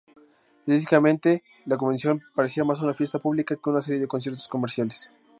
[0.61, 5.11] Estilísticamente, la convención parecía más una fiesta pública que una serie de conciertos comerciales.